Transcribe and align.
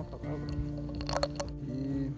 uma 0.00 0.04
palavra 0.04 0.46
e 1.68 2.10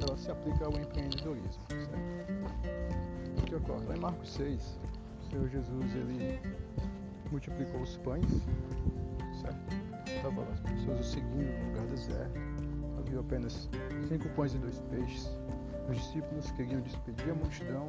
ela 0.00 0.16
se 0.16 0.30
aplica 0.30 0.64
ao 0.64 0.72
empreendedorismo, 0.72 1.62
certo? 1.68 3.38
O 3.38 3.42
que 3.42 3.54
ocorre? 3.56 3.86
Lá 3.86 3.96
em 3.96 4.00
Marcos 4.00 4.32
6, 4.34 4.78
o 5.18 5.30
Senhor 5.30 5.48
Jesus 5.48 5.94
ele 5.94 6.40
multiplicou 7.30 7.80
os 7.80 7.96
pães, 7.98 8.30
certo? 9.40 9.58
Estava 10.06 10.42
as 10.52 10.60
pessoas 10.60 11.00
o 11.00 11.04
seguindo 11.04 11.58
no 11.58 11.68
lugar 11.70 11.86
deserto, 11.86 12.40
havia 12.98 13.20
apenas 13.20 13.68
cinco 14.08 14.28
pães 14.30 14.54
e 14.54 14.58
dois 14.58 14.78
peixes. 14.90 15.30
Os 15.88 15.96
discípulos 15.96 16.50
queriam 16.52 16.80
despedir 16.80 17.30
a 17.30 17.34
multidão 17.34 17.88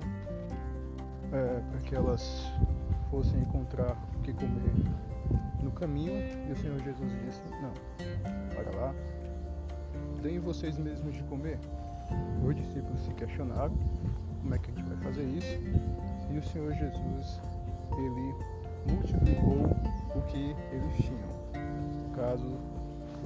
é, 1.31 1.59
para 1.59 1.79
que 1.81 1.95
elas 1.95 2.51
fossem 3.11 3.39
encontrar 3.41 3.95
o 4.17 4.21
que 4.21 4.33
comer 4.33 4.73
no 5.63 5.71
caminho 5.71 6.13
e 6.47 6.51
o 6.51 6.55
Senhor 6.55 6.79
Jesus 6.79 7.11
disse: 7.25 7.41
Não, 7.61 7.73
deem 10.21 10.39
vocês 10.39 10.77
mesmos 10.77 11.13
de 11.13 11.23
comer. 11.23 11.59
Os 12.43 12.55
discípulos 12.55 12.99
se 13.01 13.13
questionaram: 13.13 13.75
Como 14.41 14.55
é 14.55 14.57
que 14.57 14.71
a 14.71 14.73
gente 14.73 14.87
vai 14.87 14.97
fazer 14.97 15.23
isso? 15.23 15.59
E 16.31 16.37
o 16.37 16.43
Senhor 16.43 16.73
Jesus, 16.73 17.41
ele 17.97 18.35
multiplicou 18.87 19.65
o 20.15 20.21
que 20.27 20.55
eles 20.71 20.95
tinham. 20.97 21.33
No 22.07 22.15
caso, 22.15 22.57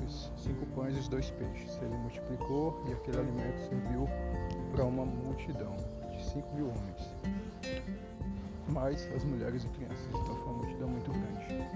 os 0.06 0.32
cinco 0.38 0.66
pães 0.68 0.96
e 0.96 1.00
os 1.00 1.08
dois 1.08 1.30
peixes. 1.32 1.80
Ele 1.82 1.96
multiplicou 1.98 2.82
e 2.88 2.94
aquele 2.94 3.20
alimento 3.20 3.60
serviu 3.70 4.08
para 4.72 4.86
uma 4.86 5.06
multidão 5.06 5.76
de 6.12 6.24
cinco 6.24 6.54
mil 6.56 6.70
homens. 6.70 7.16
Mais 8.70 9.10
as 9.16 9.24
mulheres 9.24 9.64
e 9.64 9.68
crianças. 9.70 10.08
Então 10.10 10.36
foi 10.36 10.44
uma 10.44 10.54
multidão 10.54 10.90
muito 10.90 11.12
grande. 11.12 11.68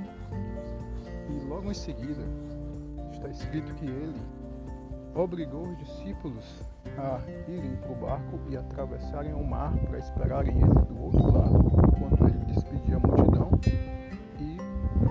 E 1.30 1.48
logo 1.48 1.72
em 1.72 1.74
seguida 1.74 2.22
está 3.12 3.28
escrito 3.30 3.74
que 3.76 3.86
ele 3.86 4.22
obrigou 5.16 5.68
os 5.68 5.78
discípulos 5.78 6.62
a 6.98 7.20
irem 7.50 7.76
para 7.78 7.92
o 7.92 7.96
barco 7.96 8.40
e 8.50 8.58
atravessarem 8.58 9.34
o 9.34 9.44
mar 9.44 9.74
para 9.78 10.00
esperarem 10.00 10.58
ele 10.58 10.86
do 10.86 11.04
outro 11.04 11.32
lado, 11.32 11.58
enquanto 11.88 12.28
ele 12.28 12.46
despedia 12.46 12.96
a 12.96 13.00
multidão. 13.00 13.52
E 14.40 14.58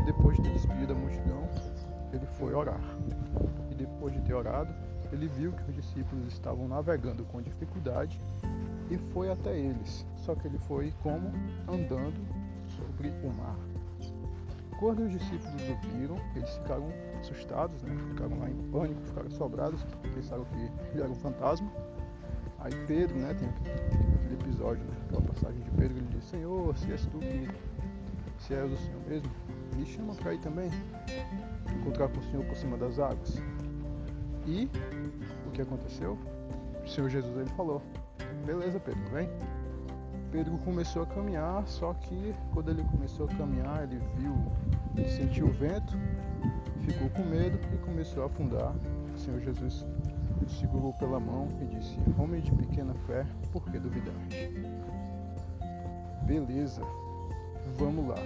depois 0.07 0.37
de 0.39 0.53
despedir 0.53 0.87
da 0.87 0.95
multidão, 0.95 1.49
ele 2.13 2.27
foi 2.39 2.55
orar. 2.55 2.81
E 3.71 3.75
depois 3.75 4.13
de 4.13 4.21
ter 4.23 4.35
orado, 4.35 4.73
ele 5.13 5.29
viu 5.29 5.53
que 5.53 5.71
os 5.71 5.77
discípulos 5.77 6.27
estavam 6.29 6.67
navegando 6.69 7.25
com 7.25 7.43
dificuldade 7.43 8.21
e 8.91 8.99
foi 9.13 9.31
até 9.31 9.57
eles. 9.57 10.07
Só 10.17 10.35
que 10.35 10.47
ele 10.47 10.59
foi 10.59 10.93
como 11.03 11.31
andando 11.69 12.27
sobre 12.77 13.11
o 13.23 13.33
mar. 13.33 13.57
Quando 14.81 15.05
os 15.05 15.13
discípulos 15.13 15.55
o 15.55 15.99
viram, 15.99 16.17
eles 16.35 16.49
ficaram 16.57 16.89
assustados, 17.21 17.83
né? 17.83 17.95
ficaram 18.09 18.39
lá 18.39 18.49
em 18.49 18.57
pânico, 18.73 19.03
ficaram 19.03 19.31
sobrados, 19.31 19.85
pensaram 20.15 20.45
que 20.47 20.57
ele 20.93 21.03
era 21.03 21.11
um 21.11 21.15
fantasma. 21.15 21.71
Aí 22.59 22.73
Pedro, 22.87 23.17
né, 23.17 23.35
tem 23.35 23.49
aquele 23.49 24.35
episódio, 24.35 24.83
né, 24.85 24.97
aquela 25.07 25.23
passagem 25.23 25.61
de 25.63 25.71
Pedro, 25.71 25.99
ele 25.99 26.09
diz, 26.11 26.25
Senhor, 26.25 26.77
se 26.77 26.91
és 26.93 27.07
tu 27.07 27.19
que 27.19 27.49
se 28.39 28.55
és 28.55 28.73
o 28.73 28.77
Senhor 28.77 29.01
mesmo, 29.07 29.31
me 29.77 29.85
chama 29.85 30.15
para 30.15 30.35
ir 30.35 30.39
também, 30.39 30.71
encontrar 31.79 32.09
com 32.09 32.19
o 32.19 32.23
Senhor 32.25 32.45
por 32.45 32.57
cima 32.57 32.77
das 32.77 32.99
águas. 32.99 33.43
E 34.47 34.69
o 35.47 35.51
que 35.51 35.61
aconteceu? 35.61 36.19
O 36.83 36.89
Senhor 36.89 37.09
Jesus 37.11 37.37
ele 37.37 37.51
falou: 37.51 37.83
Beleza, 38.47 38.81
Pedro, 38.81 39.03
vem. 39.11 39.29
Pedro 40.31 40.57
começou 40.59 41.03
a 41.03 41.07
caminhar, 41.07 41.67
só 41.67 41.93
que 41.93 42.35
quando 42.53 42.71
ele 42.71 42.85
começou 42.85 43.27
a 43.27 43.29
caminhar, 43.35 43.83
ele 43.83 44.01
viu, 44.17 44.35
sentiu 45.09 45.47
o 45.47 45.53
vento, 45.53 45.97
ficou 46.81 47.09
com 47.11 47.23
medo 47.23 47.59
e 47.75 47.79
começou 47.79 48.23
a 48.23 48.27
afundar. 48.27 48.75
O 49.15 49.19
Senhor 49.19 49.41
Jesus 49.41 49.87
o 50.43 50.49
segurou 50.49 50.93
pela 50.95 51.21
mão 51.21 51.49
e 51.61 51.67
disse: 51.67 51.99
Homem 52.19 52.41
de 52.41 52.53
pequena 52.53 52.95
fé, 53.07 53.27
por 53.53 53.65
que 53.71 53.79
duvidaste? 53.79 54.51
Beleza, 56.23 56.83
vamos 57.77 58.09
lá. 58.09 58.17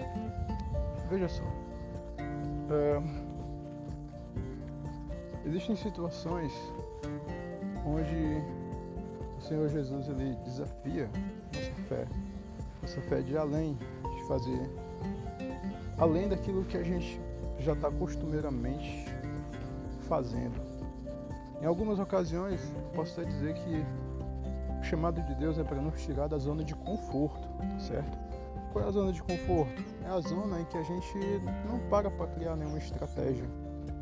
Veja 1.10 1.28
só. 1.28 1.44
Uh, 1.44 3.34
Existem 5.46 5.76
situações 5.76 6.52
onde 7.84 8.42
o 9.38 9.42
Senhor 9.42 9.68
Jesus 9.68 10.08
ele 10.08 10.34
desafia 10.36 11.10
nossa 11.52 11.82
fé, 11.86 12.06
nossa 12.80 13.00
fé 13.02 13.20
de 13.20 13.36
além, 13.36 13.74
de 13.74 14.24
fazer 14.26 14.70
além 15.98 16.28
daquilo 16.28 16.64
que 16.64 16.76
a 16.76 16.82
gente 16.82 17.20
já 17.58 17.72
está 17.72 17.90
costumeiramente 17.90 19.06
fazendo. 20.08 20.60
Em 21.60 21.66
algumas 21.66 21.98
ocasiões, 21.98 22.60
posso 22.94 23.20
até 23.20 23.30
dizer 23.30 23.54
que 23.54 23.84
o 24.80 24.82
chamado 24.82 25.22
de 25.22 25.34
Deus 25.36 25.58
é 25.58 25.64
para 25.64 25.80
nos 25.80 26.00
tirar 26.02 26.28
da 26.28 26.36
zona 26.36 26.62
de 26.64 26.74
conforto, 26.74 27.48
certo? 27.78 28.18
Qual 28.72 28.84
é 28.84 28.88
a 28.88 28.90
zona 28.90 29.12
de 29.12 29.22
conforto? 29.22 29.82
É 30.04 30.08
a 30.08 30.20
zona 30.20 30.60
em 30.60 30.64
que 30.64 30.76
a 30.76 30.82
gente 30.82 31.18
não 31.66 31.78
para 31.88 32.10
para 32.10 32.26
criar 32.26 32.56
nenhuma 32.56 32.78
estratégia, 32.78 33.48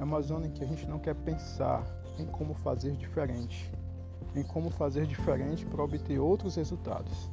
é 0.01 0.05
uma 0.05 0.21
zona 0.23 0.47
em 0.47 0.51
que 0.51 0.65
a 0.65 0.67
gente 0.67 0.87
não 0.89 0.99
quer 0.99 1.15
pensar 1.15 1.85
em 2.19 2.27
como 2.27 2.55
fazer 2.55 2.93
diferente, 2.97 3.71
em 4.35 4.43
como 4.43 4.71
fazer 4.71 5.07
diferente 5.07 5.65
para 5.67 5.83
obter 5.83 6.19
outros 6.19 6.57
resultados. 6.57 7.31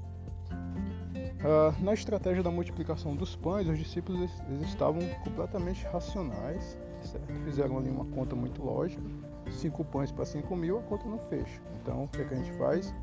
Uh, 1.40 1.84
na 1.84 1.94
estratégia 1.94 2.44
da 2.44 2.52
multiplicação 2.52 3.16
dos 3.16 3.34
pães, 3.34 3.66
os 3.68 3.78
discípulos 3.78 4.30
eles 4.50 4.68
estavam 4.68 5.02
completamente 5.24 5.86
racionais, 5.86 6.78
certo? 7.02 7.34
fizeram 7.46 7.78
ali 7.78 7.90
uma 7.90 8.04
conta 8.06 8.36
muito 8.36 8.62
lógica, 8.62 9.02
cinco 9.50 9.86
pães 9.86 10.12
para 10.12 10.26
cinco 10.26 10.54
mil, 10.54 10.80
a 10.80 10.82
conta 10.82 11.08
não 11.08 11.18
fecha. 11.30 11.62
Então, 11.82 12.04
o 12.04 12.08
que, 12.10 12.22
é 12.22 12.26
que 12.26 12.34
a 12.34 12.38
gente 12.38 12.52
faz? 12.58 12.94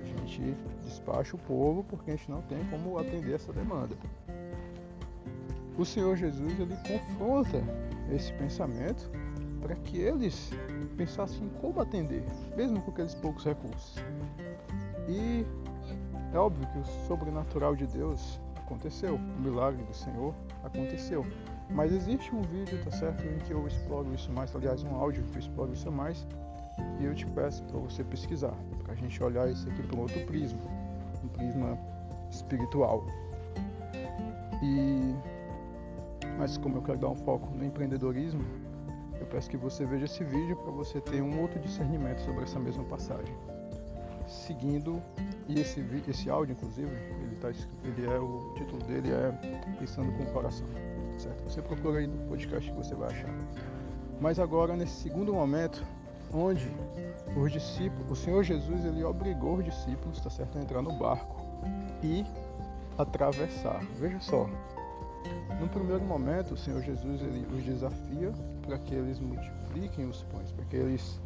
A 0.00 0.04
gente 0.04 0.56
despacha 0.84 1.34
o 1.34 1.38
povo 1.40 1.82
porque 1.82 2.12
a 2.12 2.16
gente 2.16 2.30
não 2.30 2.42
tem 2.42 2.64
como 2.66 2.96
atender 2.96 3.34
essa 3.34 3.52
demanda. 3.52 3.96
O 5.76 5.84
Senhor 5.84 6.16
Jesus 6.16 6.60
ele 6.60 6.76
confronta 6.86 7.60
esse 8.12 8.32
pensamento 8.34 9.10
para 9.60 9.74
que 9.74 9.98
eles 9.98 10.52
pensassem 10.96 11.48
como 11.60 11.80
atender, 11.80 12.22
mesmo 12.56 12.80
com 12.82 12.92
aqueles 12.92 13.16
poucos 13.16 13.44
recursos. 13.44 13.96
E 15.08 15.44
é 16.36 16.38
óbvio 16.38 16.66
que 16.68 16.78
o 16.78 16.84
sobrenatural 17.06 17.76
de 17.76 17.86
Deus 17.86 18.40
aconteceu, 18.56 19.14
o 19.14 19.40
milagre 19.40 19.82
do 19.84 19.94
Senhor 19.94 20.34
aconteceu. 20.62 21.24
Mas 21.70 21.92
existe 21.92 22.34
um 22.34 22.42
vídeo, 22.42 22.82
tá 22.84 22.90
certo, 22.90 23.24
em 23.26 23.38
que 23.38 23.52
eu 23.52 23.66
exploro 23.66 24.12
isso 24.14 24.30
mais, 24.32 24.54
aliás, 24.54 24.82
um 24.82 24.94
áudio 24.94 25.22
que 25.24 25.36
eu 25.36 25.40
exploro 25.40 25.72
isso 25.72 25.90
mais, 25.90 26.26
e 26.98 27.04
eu 27.04 27.14
te 27.14 27.26
peço 27.26 27.62
para 27.64 27.78
você 27.78 28.02
pesquisar, 28.02 28.54
para 28.82 28.92
a 28.92 28.96
gente 28.96 29.22
olhar 29.22 29.48
isso 29.50 29.68
aqui 29.68 29.82
por 29.82 29.98
um 29.98 30.02
outro 30.02 30.20
prisma, 30.26 30.60
um 31.22 31.28
prisma 31.28 31.78
espiritual. 32.30 33.04
E 34.62 35.14
mas 36.38 36.58
como 36.58 36.78
eu 36.78 36.82
quero 36.82 36.98
dar 36.98 37.08
um 37.08 37.14
foco 37.14 37.54
no 37.54 37.64
empreendedorismo, 37.64 38.44
eu 39.20 39.26
peço 39.26 39.48
que 39.48 39.56
você 39.56 39.84
veja 39.84 40.06
esse 40.06 40.24
vídeo 40.24 40.56
para 40.56 40.72
você 40.72 41.00
ter 41.00 41.22
um 41.22 41.40
outro 41.40 41.60
discernimento 41.60 42.18
sobre 42.22 42.42
essa 42.42 42.58
mesma 42.58 42.82
passagem. 42.84 43.34
Seguindo, 44.26 45.02
e 45.48 45.60
esse, 45.60 45.84
esse 46.08 46.30
áudio, 46.30 46.52
inclusive, 46.52 46.90
ele, 46.90 47.36
tá, 47.36 47.50
ele 47.50 48.06
é 48.06 48.18
o 48.18 48.54
título 48.56 48.82
dele 48.84 49.10
é 49.12 49.30
Pensando 49.78 50.12
com 50.12 50.22
o 50.22 50.32
Coração, 50.32 50.66
certo? 51.18 51.44
Você 51.44 51.60
procura 51.60 51.98
aí 51.98 52.06
no 52.06 52.26
podcast 52.28 52.70
que 52.70 52.76
você 52.76 52.94
vai 52.94 53.10
achar. 53.10 53.34
Mas 54.20 54.38
agora, 54.38 54.76
nesse 54.76 55.02
segundo 55.02 55.34
momento, 55.34 55.84
onde 56.32 56.70
os 57.36 57.52
discípulos, 57.52 58.10
o 58.10 58.16
Senhor 58.16 58.42
Jesus, 58.42 58.84
ele 58.84 59.04
obrigou 59.04 59.56
os 59.56 59.64
discípulos, 59.64 60.20
tá 60.20 60.30
certo, 60.30 60.58
a 60.58 60.62
entrar 60.62 60.82
no 60.82 60.92
barco 60.98 61.44
e 62.02 62.24
atravessar. 62.96 63.84
Veja 63.98 64.20
só, 64.20 64.48
no 65.60 65.68
primeiro 65.68 66.04
momento, 66.04 66.54
o 66.54 66.56
Senhor 66.56 66.82
Jesus 66.82 67.20
ele 67.22 67.46
os 67.54 67.62
desafia 67.62 68.32
para 68.62 68.78
que 68.78 68.94
eles 68.94 69.20
multipliquem 69.20 70.06
os 70.06 70.22
pães, 70.24 70.50
para 70.52 70.64
que 70.64 70.76
eles 70.76 71.20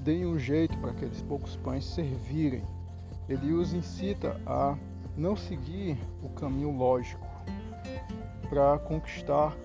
deem 0.00 0.26
um 0.26 0.38
jeito 0.38 0.76
para 0.78 0.90
aqueles 0.90 1.22
poucos 1.22 1.56
pães 1.56 1.84
servirem. 1.84 2.64
Ele 3.28 3.52
os 3.52 3.72
incita 3.72 4.40
a 4.46 4.76
não 5.16 5.36
seguir 5.36 5.98
o 6.22 6.28
caminho 6.30 6.76
lógico 6.76 7.26
para 8.48 8.78
conquistar 8.78 9.56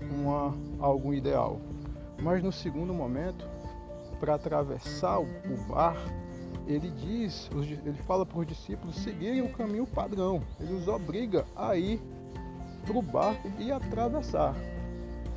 uma, 0.00 0.54
algo 0.78 1.12
ideal. 1.12 1.60
Mas 2.20 2.42
no 2.42 2.52
segundo 2.52 2.92
momento, 2.92 3.48
para 4.20 4.34
atravessar 4.34 5.18
o, 5.18 5.24
o 5.24 5.56
ele 6.66 6.90
diz, 6.90 7.50
ele 7.54 7.96
fala 8.06 8.26
para 8.26 8.40
os 8.40 8.46
discípulos 8.46 8.96
seguirem 8.96 9.40
o 9.40 9.48
caminho 9.48 9.86
padrão. 9.86 10.42
Ele 10.60 10.74
os 10.74 10.86
obriga 10.86 11.46
a 11.56 11.76
ir 11.76 12.00
para 12.84 12.96
o 12.96 13.02
barco 13.02 13.50
e 13.58 13.72
atravessar. 13.72 14.54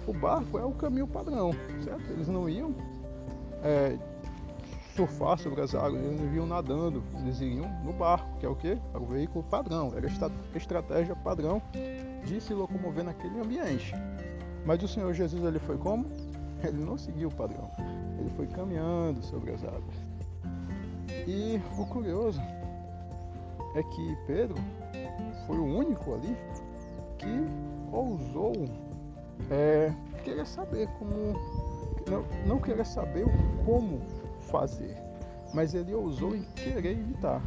O 0.06 0.14
barco 0.14 0.60
é 0.60 0.66
o 0.66 0.72
caminho 0.72 1.08
padrão, 1.08 1.52
certo? 1.84 2.12
Eles 2.12 2.28
não 2.28 2.50
iam 2.50 2.76
é, 3.64 3.98
surfar 4.96 5.38
sobre 5.38 5.62
as 5.62 5.74
águas, 5.74 6.04
eles 6.04 6.20
não 6.20 6.34
iam 6.34 6.46
nadando, 6.46 7.04
eles 7.20 7.40
iriam 7.40 7.68
no 7.84 7.94
barco, 7.94 8.38
que 8.40 8.46
é 8.46 8.50
o 8.50 8.56
que? 8.56 8.78
É 8.94 8.98
o 8.98 9.06
veículo 9.06 9.44
padrão, 9.44 9.94
era 9.96 10.08
a 10.08 10.58
estratégia 10.58 11.16
padrão 11.16 11.62
de 12.26 12.42
se 12.42 12.54
locomover 12.54 13.04
naquele 13.04 13.40
ambiente. 13.40 13.94
Mas 14.66 14.84
o 14.84 14.88
Senhor 14.88 15.14
Jesus 15.14 15.44
ele 15.44 15.60
foi 15.60 15.78
como? 15.78 16.06
Ele 16.64 16.86
não 16.86 16.96
seguiu 16.96 17.30
o 17.30 17.34
padrão. 17.34 17.72
Ele 18.20 18.30
foi 18.36 18.46
caminhando 18.46 19.24
sobre 19.24 19.52
as 19.52 19.64
águas. 19.64 19.96
E 21.28 21.60
o 21.76 21.86
curioso 21.88 22.40
é 23.74 23.82
que 23.82 24.18
Pedro 24.28 24.54
foi 25.48 25.58
o 25.58 25.66
único 25.66 26.14
ali 26.14 26.38
que 27.18 27.28
ousou 27.92 28.54
é, 29.50 29.92
querer 30.24 30.46
saber 30.46 30.88
como. 31.00 31.34
Não, 32.08 32.24
não 32.46 32.60
querer 32.60 32.86
saber 32.86 33.26
como 33.66 34.02
fazer, 34.52 34.96
mas 35.54 35.74
ele 35.74 35.94
ousou 35.94 36.36
em 36.36 36.44
querer 36.56 36.94
imitar 36.94 37.42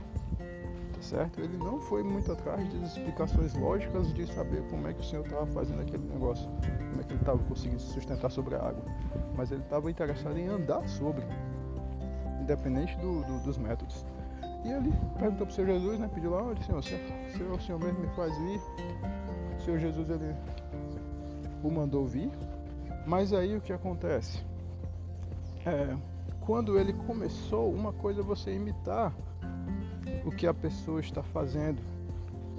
certo? 1.04 1.40
Ele 1.40 1.56
não 1.58 1.78
foi 1.80 2.02
muito 2.02 2.32
atrás 2.32 2.68
de 2.70 2.82
explicações 2.82 3.54
lógicas 3.54 4.12
de 4.14 4.26
saber 4.26 4.62
como 4.68 4.88
é 4.88 4.94
que 4.94 5.00
o 5.00 5.04
Senhor 5.04 5.24
estava 5.24 5.46
fazendo 5.46 5.82
aquele 5.82 6.04
negócio, 6.08 6.48
como 6.90 7.00
é 7.00 7.04
que 7.04 7.12
ele 7.12 7.20
estava 7.20 7.38
conseguindo 7.44 7.80
se 7.80 7.92
sustentar 7.92 8.30
sobre 8.30 8.56
a 8.56 8.58
água, 8.58 8.82
mas 9.36 9.52
ele 9.52 9.62
estava 9.62 9.90
interessado 9.90 10.36
em 10.38 10.48
andar 10.48 10.86
sobre, 10.88 11.22
independente 12.40 12.96
do, 12.96 13.22
do, 13.22 13.38
dos 13.44 13.58
métodos. 13.58 14.04
E 14.64 14.72
ele 14.72 14.92
perguntou 15.18 15.46
para 15.46 15.52
o 15.52 15.54
Senhor 15.54 15.66
Jesus, 15.66 15.98
né? 15.98 16.10
Pediu 16.12 16.30
lá, 16.30 16.42
olha 16.42 16.62
Senhor, 16.62 16.82
se, 16.82 16.96
se 17.36 17.42
o 17.42 17.60
Senhor 17.60 17.78
mesmo 17.78 18.00
me 18.00 18.08
faz 18.14 18.36
vir, 18.38 18.60
o 19.58 19.60
Senhor 19.60 19.78
Jesus 19.78 20.08
ele 20.08 20.34
o 21.62 21.70
mandou 21.70 22.06
vir, 22.06 22.30
mas 23.06 23.32
aí 23.32 23.56
o 23.56 23.60
que 23.60 23.72
acontece? 23.72 24.42
É, 25.66 25.96
quando 26.46 26.78
ele 26.78 26.92
começou, 26.92 27.72
uma 27.72 27.92
coisa 27.92 28.20
é 28.20 28.24
você 28.24 28.54
imitar 28.54 29.14
o 30.24 30.30
que 30.30 30.46
a 30.46 30.54
pessoa 30.54 31.00
está 31.00 31.22
fazendo 31.22 31.80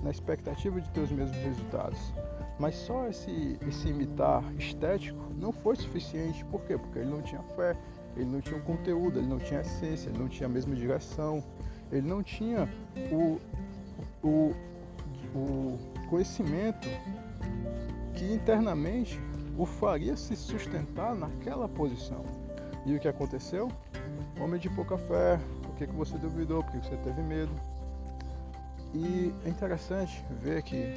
na 0.03 0.09
expectativa 0.09 0.81
de 0.81 0.89
ter 0.89 1.01
os 1.01 1.11
mesmos 1.11 1.37
resultados. 1.37 2.13
Mas 2.59 2.75
só 2.75 3.07
esse, 3.07 3.57
esse 3.67 3.89
imitar 3.89 4.43
estético 4.57 5.19
não 5.37 5.51
foi 5.51 5.75
suficiente. 5.75 6.43
Por 6.45 6.61
quê? 6.61 6.77
Porque 6.77 6.99
ele 6.99 7.09
não 7.09 7.21
tinha 7.21 7.41
fé, 7.55 7.77
ele 8.15 8.25
não 8.25 8.41
tinha 8.41 8.57
o 8.57 8.63
conteúdo, 8.63 9.19
ele 9.19 9.27
não 9.27 9.39
tinha 9.39 9.61
essência, 9.61 10.09
ele 10.09 10.19
não 10.19 10.27
tinha 10.27 10.47
a 10.47 10.51
mesma 10.51 10.75
direção, 10.75 11.43
ele 11.91 12.07
não 12.07 12.23
tinha 12.23 12.69
o, 13.11 13.39
o, 14.25 14.53
o 15.35 15.79
conhecimento 16.09 16.87
que 18.13 18.25
internamente 18.33 19.19
o 19.57 19.65
faria 19.65 20.15
se 20.15 20.35
sustentar 20.35 21.13
naquela 21.13 21.67
posição. 21.67 22.44
E 22.85 22.95
o 22.95 22.99
que 22.99 23.07
aconteceu? 23.07 23.71
Homem 24.39 24.59
de 24.59 24.69
pouca 24.69 24.97
fé, 24.97 25.39
por 25.63 25.75
que, 25.75 25.87
que 25.87 25.93
você 25.93 26.17
duvidou? 26.17 26.63
Por 26.63 26.71
que, 26.71 26.87
você 26.87 26.95
teve 26.97 27.21
medo? 27.21 27.51
E 28.93 29.33
é 29.43 29.49
interessante 29.49 30.23
ver 30.41 30.61
que 30.61 30.93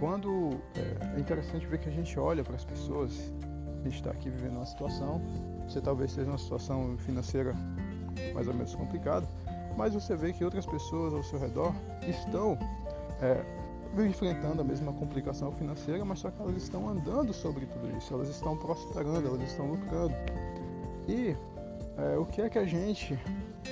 quando 0.00 0.58
é, 0.74 1.16
é 1.16 1.20
interessante 1.20 1.66
ver 1.66 1.78
que 1.78 1.88
a 1.88 1.92
gente 1.92 2.18
olha 2.18 2.42
para 2.42 2.56
as 2.56 2.64
pessoas, 2.64 3.32
a 3.80 3.84
gente 3.84 3.96
está 3.96 4.10
aqui 4.10 4.30
vivendo 4.30 4.56
uma 4.56 4.66
situação, 4.66 5.20
você 5.68 5.80
talvez 5.80 6.10
esteja 6.10 6.28
numa 6.28 6.38
situação 6.38 6.96
financeira 6.98 7.54
mais 8.32 8.48
ou 8.48 8.54
menos 8.54 8.74
complicada, 8.74 9.28
mas 9.76 9.92
você 9.92 10.16
vê 10.16 10.32
que 10.32 10.44
outras 10.44 10.64
pessoas 10.64 11.12
ao 11.12 11.22
seu 11.22 11.38
redor 11.38 11.74
estão 12.08 12.58
é, 13.20 13.44
enfrentando 14.04 14.62
a 14.62 14.64
mesma 14.64 14.92
complicação 14.92 15.52
financeira, 15.52 16.04
mas 16.04 16.20
só 16.20 16.30
que 16.30 16.40
elas 16.40 16.56
estão 16.56 16.88
andando 16.88 17.32
sobre 17.32 17.66
tudo 17.66 17.96
isso, 17.96 18.12
elas 18.14 18.28
estão 18.28 18.56
prosperando, 18.56 19.28
elas 19.28 19.42
estão 19.42 19.70
lucrando. 19.70 20.14
E 21.08 21.36
é, 21.98 22.16
o 22.16 22.26
que 22.26 22.42
é 22.42 22.48
que 22.48 22.58
a 22.58 22.64
gente 22.64 23.18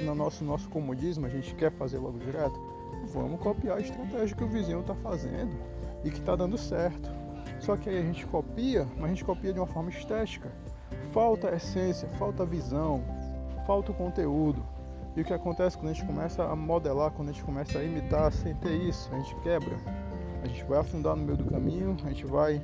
no 0.02 0.14
nosso, 0.14 0.44
nosso 0.44 0.68
comodismo, 0.68 1.26
a 1.26 1.28
gente 1.28 1.54
quer 1.54 1.70
fazer 1.72 1.98
logo 1.98 2.18
direto, 2.18 2.58
vamos 3.12 3.40
copiar 3.40 3.78
a 3.78 3.80
estratégia 3.80 4.36
que 4.36 4.44
o 4.44 4.48
vizinho 4.48 4.80
está 4.80 4.94
fazendo 4.94 5.54
e 6.02 6.10
que 6.10 6.18
está 6.18 6.34
dando 6.34 6.56
certo. 6.58 7.10
Só 7.60 7.76
que 7.76 7.88
aí 7.88 7.98
a 7.98 8.02
gente 8.02 8.26
copia, 8.26 8.86
mas 8.96 9.04
a 9.04 9.08
gente 9.08 9.24
copia 9.24 9.52
de 9.52 9.60
uma 9.60 9.66
forma 9.66 9.90
estética. 9.90 10.50
Falta 11.12 11.54
essência, 11.54 12.08
falta 12.18 12.44
visão, 12.44 13.02
falta 13.66 13.92
o 13.92 13.94
conteúdo. 13.94 14.62
E 15.16 15.20
o 15.20 15.24
que 15.24 15.32
acontece 15.32 15.78
quando 15.78 15.90
a 15.90 15.92
gente 15.92 16.04
começa 16.04 16.44
a 16.44 16.56
modelar, 16.56 17.12
quando 17.12 17.28
a 17.28 17.32
gente 17.32 17.44
começa 17.44 17.78
a 17.78 17.84
imitar 17.84 18.32
sem 18.32 18.54
ter 18.56 18.74
isso, 18.74 19.08
a 19.14 19.18
gente 19.18 19.34
quebra. 19.36 19.76
A 20.42 20.46
gente 20.46 20.64
vai 20.64 20.80
afundar 20.80 21.14
no 21.14 21.24
meio 21.24 21.38
do 21.38 21.44
caminho, 21.44 21.96
a 22.04 22.08
gente 22.08 22.26
vai 22.26 22.60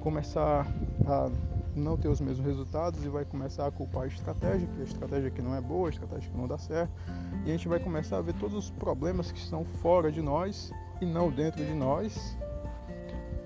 começar 0.00 0.66
a 1.06 1.30
não 1.78 1.96
ter 1.96 2.08
os 2.08 2.20
mesmos 2.20 2.46
resultados 2.46 3.04
e 3.04 3.08
vai 3.08 3.24
começar 3.24 3.66
a 3.66 3.70
culpar 3.70 4.04
a 4.04 4.06
estratégia, 4.06 4.66
que 4.66 4.80
a 4.80 4.84
estratégia 4.84 5.30
que 5.30 5.42
não 5.42 5.54
é 5.54 5.60
boa, 5.60 5.88
a 5.88 5.90
estratégia 5.90 6.30
que 6.30 6.36
não 6.36 6.46
dá 6.46 6.58
certo, 6.58 6.92
e 7.44 7.50
a 7.50 7.52
gente 7.52 7.68
vai 7.68 7.78
começar 7.78 8.18
a 8.18 8.22
ver 8.22 8.34
todos 8.34 8.56
os 8.56 8.70
problemas 8.70 9.30
que 9.30 9.38
estão 9.38 9.64
fora 9.64 10.10
de 10.10 10.22
nós 10.22 10.72
e 11.00 11.06
não 11.06 11.30
dentro 11.30 11.64
de 11.64 11.74
nós, 11.74 12.36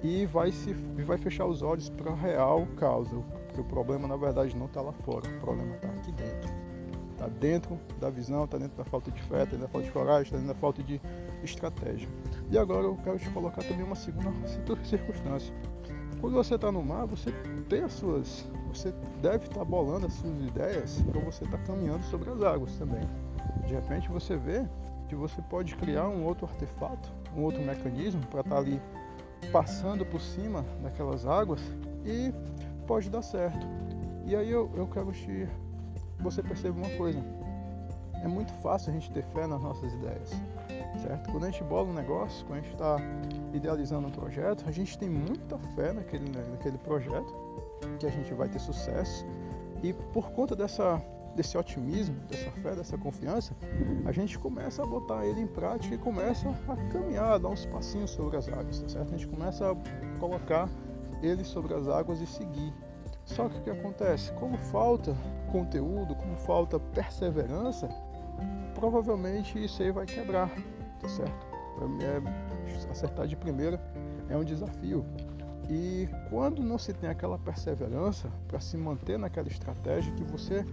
e 0.03 0.25
vai 0.27 0.51
se 0.51 0.73
vai 1.05 1.19
fechar 1.19 1.47
os 1.47 1.63
olhos 1.63 1.91
para 1.91 2.11
a 2.13 2.15
real 2.15 2.67
causa, 2.77 3.17
porque 3.47 3.61
o 3.61 3.65
problema 3.65 4.09
na 4.09 4.17
verdade 4.17 4.57
não 4.57 4.67
está 4.67 4.81
lá 4.81 4.93
fora, 4.93 5.29
o 5.29 5.41
problema 5.41 5.75
está 5.75 5.89
aqui 5.89 6.13
dentro. 6.13 6.71
Está 7.13 7.29
dentro 7.29 7.79
da 8.01 8.09
visão, 8.09 8.45
está 8.45 8.57
dentro 8.57 8.79
da 8.79 8.85
falta 8.85 9.11
de 9.11 9.21
fé, 9.25 9.43
está 9.43 9.57
dentro 9.57 9.67
da 9.67 9.69
falta 9.69 9.87
de 9.87 9.93
coragem, 9.93 10.23
está 10.23 10.37
dentro 10.39 10.55
da 10.55 10.59
falta 10.59 10.83
de 10.83 10.99
estratégia. 11.45 12.09
E 12.51 12.57
agora 12.57 12.87
eu 12.87 12.97
quero 13.05 13.19
te 13.19 13.29
colocar 13.29 13.63
também 13.63 13.85
uma 13.85 13.95
segunda 13.95 14.33
circunstância. 14.85 15.55
Quando 16.21 16.35
você 16.35 16.55
está 16.55 16.71
no 16.71 16.83
mar, 16.85 17.07
você 17.07 17.33
tem 17.69 17.83
as 17.83 17.95
suas. 17.95 18.47
Você 18.69 18.93
deve 19.23 19.47
estar 19.47 19.61
tá 19.61 19.65
bolando 19.65 20.07
as 20.07 20.13
suas 20.13 20.39
ideias 20.43 21.03
para 21.11 21.21
você 21.21 21.45
estar 21.45 21.57
tá 21.57 21.65
caminhando 21.65 22.05
sobre 22.05 22.31
as 22.31 22.43
águas 22.43 22.77
também. 22.77 23.09
De 23.67 23.75
repente 23.75 24.09
você 24.11 24.37
vê 24.37 24.67
que 25.09 25.15
você 25.15 25.41
pode 25.43 25.75
criar 25.77 26.09
um 26.09 26.25
outro 26.25 26.47
artefato, 26.47 27.11
um 27.35 27.43
outro 27.43 27.63
mecanismo 27.63 28.21
para 28.27 28.41
estar 28.41 28.55
tá 28.55 28.59
ali 28.59 28.81
passando 29.51 30.05
por 30.05 30.21
cima 30.21 30.65
daquelas 30.83 31.27
águas 31.27 31.61
e 32.05 32.33
pode 32.87 33.09
dar 33.09 33.23
certo. 33.23 33.67
E 34.27 34.37
aí 34.37 34.51
eu, 34.51 34.71
eu 34.75 34.87
quero 34.87 35.11
te. 35.13 35.49
Você 36.21 36.43
percebe 36.43 36.79
uma 36.79 36.97
coisa. 36.99 37.19
É 38.23 38.29
muito 38.29 38.53
fácil 38.55 38.91
a 38.91 38.93
gente 38.93 39.11
ter 39.11 39.25
fé 39.25 39.47
nas 39.47 39.63
nossas 39.63 39.91
ideias 39.95 40.31
certo? 41.03 41.31
Quando 41.31 41.45
a 41.45 41.51
gente 41.51 41.63
bola 41.65 41.89
um 41.89 41.93
negócio, 41.93 42.45
quando 42.47 42.59
a 42.59 42.63
gente 42.63 42.73
está 42.73 42.97
idealizando 43.53 44.09
um 44.09 44.11
projeto, 44.11 44.65
a 44.67 44.71
gente 44.71 44.99
tem 44.99 45.09
muita 45.09 45.59
fé 45.75 45.93
naquele, 45.93 46.31
naquele 46.51 46.79
projeto, 46.79 47.35
que 47.99 48.07
a 48.07 48.11
gente 48.11 48.33
vai 48.35 48.49
ter 48.49 48.59
sucesso, 48.59 49.27
e 49.83 49.93
por 49.93 50.31
conta 50.33 50.55
dessa, 50.55 51.03
desse 51.35 51.57
otimismo, 51.57 52.17
dessa 52.29 52.51
fé, 52.51 52.75
dessa 52.75 52.99
confiança, 52.99 53.55
a 54.05 54.13
gente 54.13 54.39
começa 54.39 54.83
a 54.83 54.87
botar 54.87 55.25
ele 55.25 55.41
em 55.41 55.47
prática 55.47 55.95
e 55.95 55.99
começa 55.99 56.49
a 56.69 56.77
caminhar, 56.93 57.33
a 57.33 57.39
dar 57.39 57.49
uns 57.49 57.65
passinhos 57.67 58.11
sobre 58.11 58.37
as 58.37 58.49
águas, 58.49 58.81
tá 58.81 58.89
certo? 58.89 59.15
A 59.15 59.17
gente 59.17 59.29
começa 59.29 59.73
a 59.73 60.19
colocar 60.19 60.69
ele 61.23 61.45
sobre 61.45 61.75
as 61.75 61.89
águas 61.89 62.21
e 62.21 62.27
seguir. 62.27 62.73
Só 63.25 63.49
que 63.49 63.59
o 63.59 63.63
que 63.63 63.71
acontece? 63.71 64.33
Como 64.33 64.57
falta 64.59 65.15
conteúdo, 65.53 66.15
como 66.15 66.37
falta 66.37 66.79
perseverança, 66.79 67.89
provavelmente 68.75 69.63
isso 69.63 69.83
aí 69.83 69.91
vai 69.91 70.07
quebrar 70.07 70.51
tá 71.01 71.09
certo? 71.09 71.47
Para 71.77 71.89
mim 71.89 72.03
é 72.03 72.91
acertar 72.91 73.27
de 73.27 73.37
primeira 73.37 73.81
é 74.29 74.37
um 74.37 74.45
desafio. 74.45 75.05
E 75.69 76.09
quando 76.29 76.63
não 76.63 76.79
se 76.79 76.93
tem 76.93 77.09
aquela 77.09 77.39
perseverança 77.39 78.31
para 78.49 78.61
se 78.61 78.77
manter 78.77 79.19
naquela 79.19 79.49
estratégia 79.49 80.13
que 80.15 80.25
você 80.25 80.65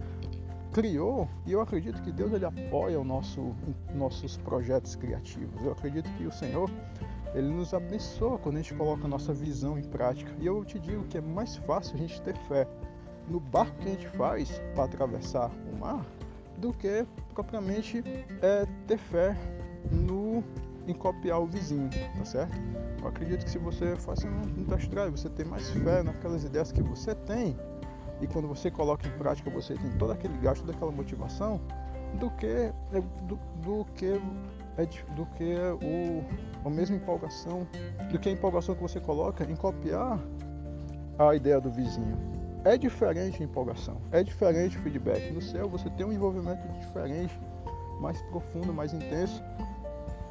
criou, 0.72 1.28
e 1.46 1.52
eu 1.52 1.60
acredito 1.60 2.02
que 2.02 2.12
Deus 2.12 2.32
ele 2.32 2.44
apoia 2.44 3.00
o 3.00 3.04
nosso 3.04 3.54
nossos 3.94 4.36
projetos 4.38 4.96
criativos. 4.96 5.64
Eu 5.64 5.72
acredito 5.72 6.10
que 6.14 6.26
o 6.26 6.32
Senhor 6.32 6.70
ele 7.34 7.48
nos 7.48 7.74
abençoa 7.74 8.38
quando 8.38 8.56
a 8.56 8.58
gente 8.58 8.74
coloca 8.74 9.04
a 9.04 9.08
nossa 9.08 9.32
visão 9.32 9.78
em 9.78 9.84
prática. 9.84 10.32
E 10.40 10.46
eu 10.46 10.64
te 10.64 10.78
digo 10.78 11.04
que 11.04 11.18
é 11.18 11.20
mais 11.20 11.56
fácil 11.56 11.94
a 11.96 11.98
gente 11.98 12.20
ter 12.22 12.36
fé 12.48 12.66
no 13.28 13.38
barco 13.38 13.76
que 13.78 13.88
a 13.88 13.92
gente 13.92 14.08
faz 14.08 14.60
para 14.74 14.84
atravessar 14.84 15.50
o 15.72 15.78
mar 15.78 16.04
do 16.56 16.72
que 16.72 17.06
propriamente 17.34 18.02
é, 18.42 18.66
ter 18.86 18.98
fé 18.98 19.36
no, 19.92 20.17
em 20.90 20.94
copiar 20.94 21.40
o 21.40 21.46
vizinho, 21.46 21.88
tá 22.16 22.24
certo? 22.24 22.56
Eu 23.00 23.08
acredito 23.08 23.44
que 23.44 23.50
se 23.50 23.58
você 23.58 23.94
faz 23.96 24.24
um, 24.24 24.60
um 24.60 24.64
test 24.64 24.88
drive, 24.88 25.10
você 25.10 25.28
tem 25.28 25.46
mais 25.46 25.68
fé 25.70 26.02
naquelas 26.02 26.44
ideias 26.44 26.72
que 26.72 26.82
você 26.82 27.14
tem 27.14 27.56
e 28.20 28.26
quando 28.26 28.48
você 28.48 28.70
coloca 28.70 29.06
em 29.06 29.12
prática 29.12 29.50
você 29.50 29.74
tem 29.74 29.90
todo 29.92 30.12
aquele 30.12 30.36
gasto, 30.38 30.62
toda 30.62 30.72
aquela 30.72 30.90
motivação 30.90 31.60
do 32.18 32.30
que 32.30 32.46
é, 32.46 32.72
do, 33.26 33.38
do 33.62 33.84
que 33.94 34.20
é 34.76 34.86
do 35.14 35.26
que 35.26 35.54
o 35.82 36.24
a 36.64 36.70
mesma 36.70 36.96
empolgação 36.96 37.66
do 38.10 38.18
que 38.18 38.28
a 38.28 38.32
empolgação 38.32 38.74
que 38.74 38.80
você 38.80 39.00
coloca 39.00 39.44
em 39.44 39.56
copiar 39.56 40.18
a 41.18 41.34
ideia 41.34 41.60
do 41.60 41.70
vizinho. 41.70 42.16
É 42.64 42.76
diferente 42.76 43.42
a 43.42 43.44
empolgação, 43.44 44.00
é 44.12 44.22
diferente 44.22 44.76
o 44.78 44.82
feedback. 44.82 45.32
No 45.32 45.40
céu 45.40 45.68
você 45.68 45.88
tem 45.90 46.06
um 46.06 46.12
envolvimento 46.12 46.66
diferente, 46.80 47.38
mais 48.00 48.20
profundo, 48.22 48.72
mais 48.72 48.92
intenso 48.92 49.42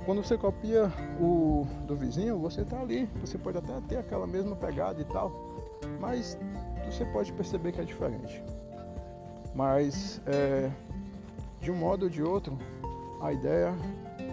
quando 0.07 0.23
você 0.23 0.37
copia 0.37 0.89
o 1.19 1.67
do 1.85 1.93
vizinho, 1.93 2.39
você 2.39 2.61
está 2.61 2.79
ali. 2.79 3.09
Você 3.19 3.37
pode 3.37 3.57
até 3.57 3.73
ter 3.89 3.97
aquela 3.97 4.25
mesma 4.25 4.55
pegada 4.55 5.01
e 5.01 5.03
tal, 5.03 5.33
mas 5.99 6.39
você 6.85 7.03
pode 7.07 7.33
perceber 7.33 7.73
que 7.73 7.81
é 7.81 7.83
diferente. 7.83 8.41
Mas 9.53 10.21
é, 10.25 10.71
de 11.59 11.69
um 11.69 11.75
modo 11.75 12.03
ou 12.03 12.09
de 12.09 12.23
outro, 12.23 12.57
a 13.21 13.33
ideia 13.33 13.75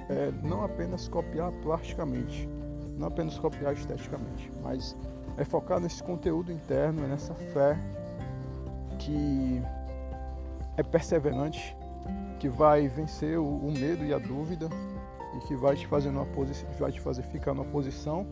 é 0.08 0.30
não 0.44 0.62
apenas 0.64 1.08
copiar 1.08 1.50
plasticamente, 1.60 2.48
não 2.96 3.08
apenas 3.08 3.36
copiar 3.36 3.72
esteticamente, 3.72 4.52
mas 4.62 4.96
é 5.36 5.44
focar 5.44 5.80
nesse 5.80 6.04
conteúdo 6.04 6.52
interno, 6.52 7.04
nessa 7.08 7.34
fé 7.34 7.76
que 9.00 9.60
é 10.76 10.84
perseverante, 10.84 11.76
que 12.38 12.48
vai 12.48 12.86
vencer 12.86 13.40
o 13.40 13.72
medo 13.72 14.04
e 14.04 14.14
a 14.14 14.18
dúvida 14.18 14.68
e 15.36 15.40
que 15.46 15.56
vai 15.56 15.76
te 15.76 15.86
fazer 15.86 16.10
numa 16.10 16.26
posição, 16.26 16.68
vai 16.78 16.92
te 16.92 17.00
fazer 17.00 17.22
ficar 17.22 17.54
numa 17.54 17.64
posição 17.66 18.26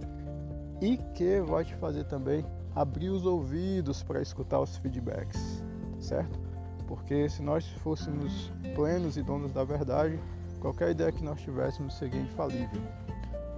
e 0.80 0.96
que 1.14 1.40
vai 1.40 1.64
te 1.64 1.74
fazer 1.76 2.04
também 2.04 2.44
abrir 2.74 3.10
os 3.10 3.24
ouvidos 3.26 4.02
para 4.02 4.20
escutar 4.20 4.60
os 4.60 4.76
feedbacks, 4.76 5.62
certo? 6.00 6.40
Porque 6.86 7.28
se 7.28 7.42
nós 7.42 7.66
fôssemos 7.82 8.52
plenos 8.74 9.16
e 9.16 9.22
donos 9.22 9.52
da 9.52 9.64
verdade, 9.64 10.18
qualquer 10.60 10.90
ideia 10.90 11.12
que 11.12 11.22
nós 11.22 11.40
tivéssemos 11.40 11.94
seria 11.96 12.20
infalível. 12.20 12.82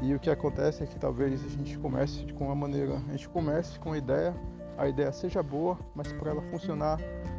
E 0.01 0.15
o 0.15 0.19
que 0.19 0.29
acontece 0.29 0.83
é 0.83 0.87
que 0.87 0.99
talvez 0.99 1.45
a 1.45 1.49
gente 1.49 1.79
comece 1.79 2.31
com 2.33 2.47
uma 2.47 2.55
maneira, 2.55 2.97
a 3.09 3.13
gente 3.13 3.29
comece 3.29 3.79
com 3.79 3.93
a 3.93 3.99
ideia, 3.99 4.35
a 4.77 4.89
ideia 4.89 5.13
seja 5.13 5.43
boa, 5.43 5.79
mas 5.95 6.13
para 6.13 6.31
ela 6.31 6.43
funcionar 6.43 6.99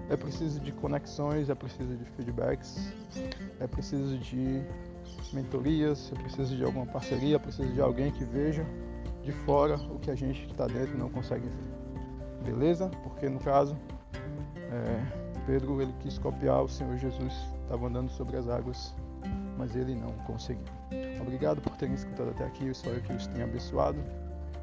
é 0.10 0.16
preciso 0.16 0.60
de 0.60 0.72
conexões, 0.72 1.50
é 1.50 1.56
preciso 1.56 1.96
de 1.96 2.06
feedbacks, 2.06 2.94
é 3.60 3.68
preciso 3.68 4.18
de 4.18 4.64
mentorias, 5.34 6.12
é 6.14 6.22
preciso 6.22 6.56
de 6.56 6.64
alguma 6.64 6.86
parceria, 6.86 7.40
preciso 7.40 7.72
de 7.72 7.82
alguém 7.82 8.12
que 8.12 8.24
veja 8.24 8.66
de 9.24 9.32
fora 9.32 9.76
o 9.76 10.00
que 10.00 10.12
a 10.12 10.16
gente 10.16 10.46
que 10.46 10.52
está 10.52 10.68
dentro 10.68 10.98
não 10.98 11.10
consegue 11.10 11.48
ver. 11.48 12.52
Beleza? 12.52 12.90
Porque 13.04 13.28
no 13.28 13.40
caso, 13.40 13.76
é, 14.72 15.26
Pedro 15.46 15.82
ele 15.82 15.94
quis 16.00 16.18
copiar 16.18 16.64
o 16.64 16.70
Senhor 16.70 16.96
Jesus, 16.98 17.34
estava 17.64 17.88
andando 17.88 18.10
sobre 18.10 18.38
as 18.38 18.48
águas, 18.48 18.94
mas 19.58 19.76
ele 19.76 19.96
não 19.96 20.12
conseguiu. 20.26 20.64
Obrigado 21.20 21.60
por 21.62 21.76
terem 21.78 21.96
escutado 21.96 22.30
até 22.30 22.46
aqui, 22.46 22.66
eu 22.66 22.72
espero 22.72 23.02
que 23.02 23.14
os 23.14 23.26
tenha 23.28 23.46
abençoado 23.46 24.00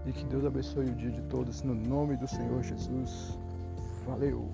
e 0.06 0.12
que 0.12 0.24
Deus 0.24 0.44
abençoe 0.44 0.90
o 0.90 0.94
dia 0.94 1.10
de 1.10 1.22
todos 1.22 1.62
no 1.62 1.74
nome 1.74 2.16
do 2.16 2.28
Senhor 2.28 2.62
Jesus. 2.62 3.36
Valeu! 4.06 4.48